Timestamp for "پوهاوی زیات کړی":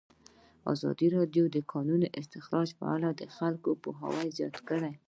3.83-4.93